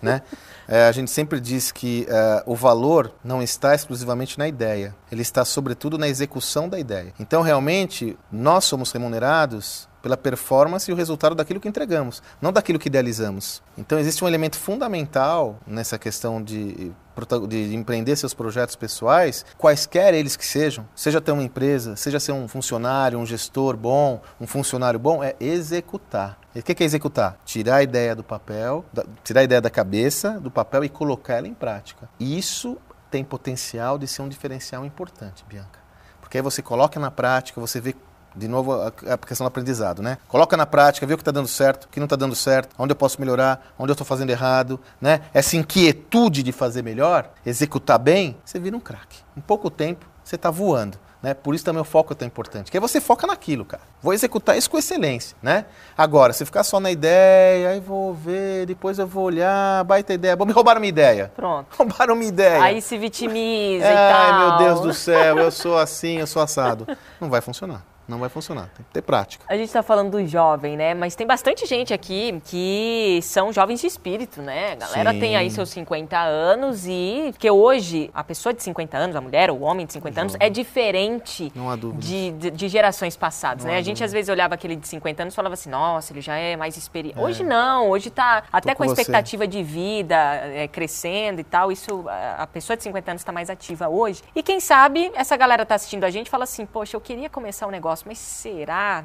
[0.00, 0.22] né?
[0.68, 5.22] É, a gente sempre diz que é, o valor não está exclusivamente na ideia, ele
[5.22, 7.14] está sobretudo na execução da ideia.
[7.18, 12.78] Então, realmente, nós somos remunerados pela performance e o resultado daquilo que entregamos, não daquilo
[12.78, 13.62] que idealizamos.
[13.76, 16.92] Então existe um elemento fundamental nessa questão de,
[17.48, 22.32] de empreender seus projetos pessoais, quaisquer eles que sejam, seja ter uma empresa, seja ser
[22.32, 26.38] um funcionário, um gestor bom, um funcionário bom, é executar.
[26.54, 27.38] E o que é executar?
[27.44, 31.34] Tirar a ideia do papel, da, tirar a ideia da cabeça, do papel e colocar
[31.34, 32.08] ela em prática.
[32.18, 32.76] Isso
[33.10, 35.78] tem potencial de ser um diferencial importante, Bianca.
[36.20, 37.94] Porque aí você coloca na prática, você vê
[38.38, 40.18] de novo, a, questão do aprendizado, né?
[40.28, 42.74] Coloca na prática, vê o que está dando certo, o que não está dando certo,
[42.78, 45.22] onde eu posso melhorar, onde eu estou fazendo errado, né?
[45.34, 49.18] Essa inquietude de fazer melhor, executar bem, você vira um craque.
[49.36, 50.98] Em pouco tempo, você está voando.
[51.20, 51.34] Né?
[51.34, 52.70] Por isso também o foco é tão importante.
[52.70, 53.82] Que aí você foca naquilo, cara.
[54.00, 55.64] Vou executar isso com excelência, né?
[55.96, 60.36] Agora, se ficar só na ideia, aí vou ver, depois eu vou olhar, baita ideia.
[60.36, 61.32] Bom, me roubaram minha ideia.
[61.34, 61.66] Pronto.
[61.76, 62.62] Roubaram minha ideia.
[62.62, 64.32] Aí se vitimiza e tal.
[64.32, 66.86] Ai, meu Deus do céu, eu sou assim, eu sou assado.
[67.20, 68.70] Não vai funcionar não vai funcionar.
[68.74, 69.44] Tem que ter prática.
[69.46, 70.94] A gente está falando do jovem, né?
[70.94, 74.72] Mas tem bastante gente aqui que são jovens de espírito, né?
[74.72, 75.20] A galera Sim.
[75.20, 79.50] tem aí seus 50 anos e que hoje a pessoa de 50 anos, a mulher,
[79.50, 81.52] o homem de 50 anos, é diferente
[81.98, 83.78] de, de, de, gerações passadas, não né?
[83.78, 86.36] A gente às vezes olhava aquele de 50 anos e falava assim, nossa, ele já
[86.36, 87.18] é mais experiente.
[87.18, 87.22] É.
[87.22, 89.48] Hoje não, hoje está até com, com a expectativa você.
[89.48, 91.70] de vida é, crescendo e tal.
[91.70, 94.22] Isso, a pessoa de 50 anos está mais ativa hoje.
[94.34, 97.28] E quem sabe essa galera tá assistindo a gente e fala assim, poxa, eu queria
[97.28, 99.04] começar um negócio mas será?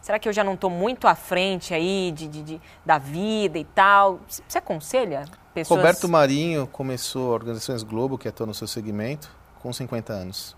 [0.00, 3.58] Será que eu já não estou muito à frente aí de, de, de, da vida
[3.58, 4.20] e tal?
[4.26, 5.78] Você aconselha pessoas...
[5.78, 10.56] Roberto Marinho começou a Organizações Globo, que atua no seu segmento, com 50 anos.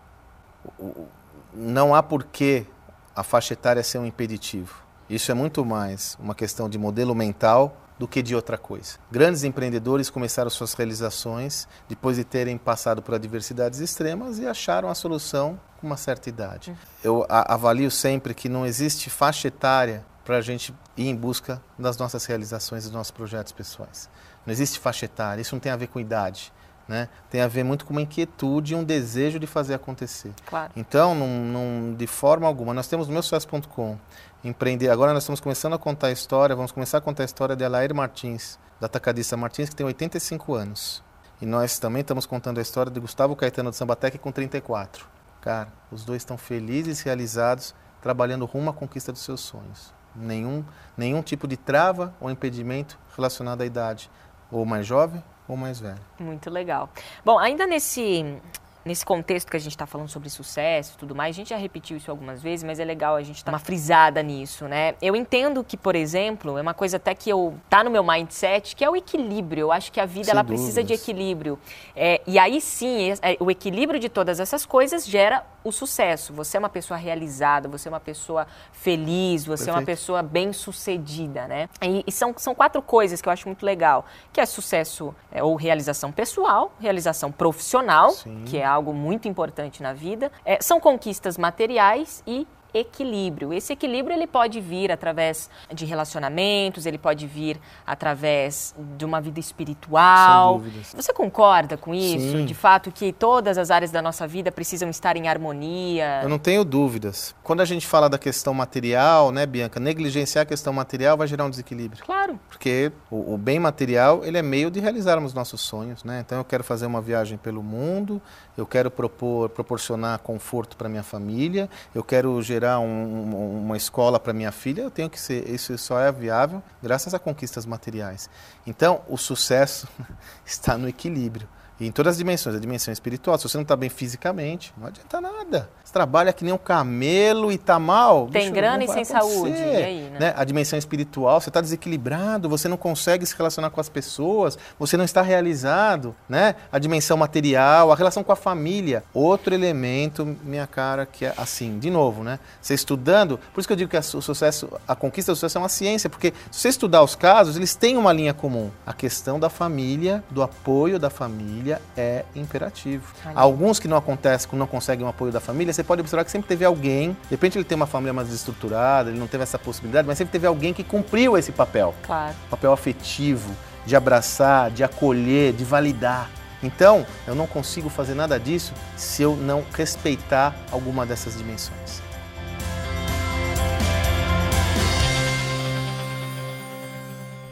[1.53, 2.66] Não há porquê
[3.14, 4.83] a faixa etária ser um impeditivo.
[5.11, 8.99] Isso é muito mais uma questão de modelo mental do que de outra coisa.
[9.12, 14.95] Grandes empreendedores começaram suas realizações depois de terem passado por adversidades extremas e acharam a
[14.97, 16.77] solução com uma certa idade.
[17.05, 21.97] Eu avalio sempre que não existe faixa etária para a gente ir em busca das
[21.97, 24.11] nossas realizações, dos nossos projetos pessoais.
[24.45, 26.53] Não existe faixa etária, isso não tem a ver com idade.
[26.88, 27.09] Né?
[27.31, 30.33] Tem a ver muito com uma inquietude e um desejo de fazer acontecer.
[30.45, 30.73] Claro.
[30.75, 33.97] Então, num, num, de forma alguma, nós temos o meu sucesso.com,
[34.45, 34.91] empreender.
[34.91, 37.65] Agora nós estamos começando a contar a história, vamos começar a contar a história de
[37.65, 41.03] Alair Martins, da Tacadista Martins, que tem 85 anos.
[41.41, 45.07] E nós também estamos contando a história de Gustavo Caetano de Sambatec com 34.
[45.41, 49.93] Cara, os dois estão felizes, realizados, trabalhando rumo à conquista dos seus sonhos.
[50.15, 50.65] Nenhum,
[50.97, 54.11] nenhum tipo de trava ou impedimento relacionado à idade,
[54.51, 56.01] ou mais jovem ou mais velho.
[56.19, 56.89] Muito legal.
[57.25, 58.41] Bom, ainda nesse
[58.85, 61.57] nesse contexto que a gente está falando sobre sucesso e tudo mais, a gente já
[61.57, 64.95] repetiu isso algumas vezes, mas é legal a gente dar uma frisada nisso, né?
[65.01, 68.75] Eu entendo que, por exemplo, é uma coisa até que eu tá no meu mindset,
[68.75, 69.62] que é o equilíbrio.
[69.62, 70.61] Eu acho que a vida Sem ela dúvidas.
[70.61, 71.59] precisa de equilíbrio.
[71.95, 76.33] É, e aí sim, é, o equilíbrio de todas essas coisas gera o sucesso.
[76.33, 79.68] Você é uma pessoa realizada, você é uma pessoa feliz, você Perfeito.
[79.70, 81.68] é uma pessoa bem sucedida, né?
[81.81, 85.42] E, e, são, são quatro coisas que eu acho muito legal, que é sucesso é,
[85.42, 88.44] ou realização pessoal, realização profissional, Sim.
[88.46, 93.53] que é algo muito importante na vida, é, são conquistas materiais e equilíbrio.
[93.53, 99.41] Esse equilíbrio ele pode vir através de relacionamentos, ele pode vir através de uma vida
[99.41, 100.63] espiritual.
[100.95, 102.39] Você concorda com isso?
[102.39, 102.45] Sim.
[102.45, 106.21] De fato que todas as áreas da nossa vida precisam estar em harmonia?
[106.23, 107.35] Eu não tenho dúvidas.
[107.43, 111.45] Quando a gente fala da questão material, né, Bianca, negligenciar a questão material vai gerar
[111.45, 112.05] um desequilíbrio.
[112.05, 112.39] Claro.
[112.49, 116.23] Porque o, o bem material, ele é meio de realizarmos nossos sonhos, né?
[116.25, 118.21] Então eu quero fazer uma viagem pelo mundo,
[118.57, 124.33] eu quero propor, proporcionar conforto para minha família, eu quero gerar um, uma escola para
[124.33, 128.29] minha filha, eu tenho que ser, isso só é viável graças a conquistas materiais.
[128.66, 129.88] Então, o sucesso
[130.44, 131.48] está no equilíbrio.
[131.83, 133.37] E em todas as dimensões, a dimensão espiritual.
[133.37, 135.68] Se você não está bem fisicamente, não adianta nada.
[135.83, 138.29] Você trabalha que nem um camelo e está mal.
[138.31, 139.51] Tem bicho, grana e sem acontecer, saúde.
[139.51, 140.18] E aí, né?
[140.21, 140.35] né?
[140.37, 144.97] A dimensão espiritual, você está desequilibrado, você não consegue se relacionar com as pessoas, você
[144.97, 146.55] não está realizado, né?
[146.71, 149.02] A dimensão material, a relação com a família.
[149.13, 152.38] Outro elemento, minha cara, que é assim, de novo, né?
[152.61, 155.61] Você estudando, por isso que eu digo que o sucesso, a conquista do sucesso é
[155.61, 158.71] uma ciência, porque se você estudar os casos, eles têm uma linha comum.
[158.87, 163.12] A questão da família, do apoio da família é imperativo.
[163.25, 163.35] Olha.
[163.37, 166.31] Alguns que não acontecem, que não conseguem o apoio da família, você pode observar que
[166.31, 169.58] sempre teve alguém, de repente ele tem uma família mais estruturada, ele não teve essa
[169.58, 171.94] possibilidade, mas sempre teve alguém que cumpriu esse papel.
[172.02, 172.35] Claro.
[172.50, 173.54] Papel afetivo,
[173.87, 176.31] de abraçar, de acolher, de validar.
[176.62, 182.02] Então, eu não consigo fazer nada disso se eu não respeitar alguma dessas dimensões.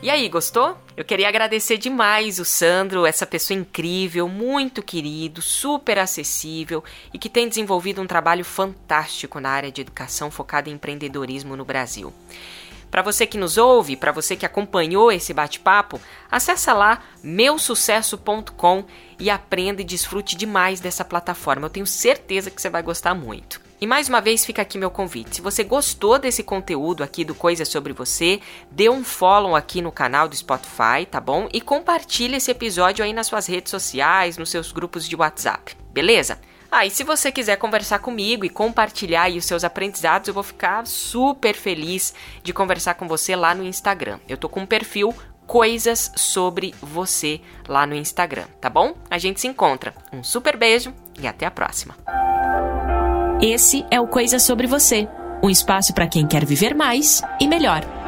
[0.02, 0.78] E aí, gostou?
[0.96, 6.82] Eu queria agradecer demais o Sandro, essa pessoa incrível, muito querido, super acessível
[7.12, 11.66] e que tem desenvolvido um trabalho fantástico na área de educação focada em empreendedorismo no
[11.66, 12.14] Brasil.
[12.90, 18.84] Para você que nos ouve, para você que acompanhou esse bate-papo, acessa lá meusucesso.com
[19.18, 21.66] e aprenda e desfrute demais dessa plataforma.
[21.66, 23.60] Eu tenho certeza que você vai gostar muito.
[23.80, 25.36] E mais uma vez fica aqui meu convite.
[25.36, 28.38] Se você gostou desse conteúdo aqui do Coisas sobre Você,
[28.70, 31.48] dê um follow aqui no canal do Spotify, tá bom?
[31.50, 36.38] E compartilhe esse episódio aí nas suas redes sociais, nos seus grupos de WhatsApp, beleza?
[36.70, 40.86] Ah, e se você quiser conversar comigo e compartilhar os seus aprendizados, eu vou ficar
[40.86, 44.20] super feliz de conversar com você lá no Instagram.
[44.28, 45.14] Eu tô com um perfil
[45.46, 48.94] coisas sobre você lá no Instagram, tá bom?
[49.10, 49.94] A gente se encontra.
[50.12, 51.96] Um super beijo e até a próxima.
[53.42, 55.08] Esse é o Coisa Sobre Você
[55.42, 57.99] um espaço para quem quer viver mais e melhor.